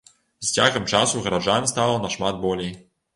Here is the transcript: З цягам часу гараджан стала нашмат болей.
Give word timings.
З 0.45 0.53
цягам 0.53 0.87
часу 0.93 1.21
гараджан 1.25 1.67
стала 1.73 1.99
нашмат 2.07 2.41
болей. 2.47 2.73